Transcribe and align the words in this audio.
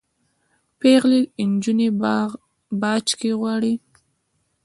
پیغلي 0.79 1.21
نجوني 1.51 1.89
باج 2.81 3.05
کي 3.19 3.29
غواړي 3.39 3.73